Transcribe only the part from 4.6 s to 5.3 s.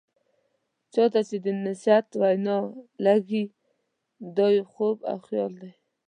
خوب او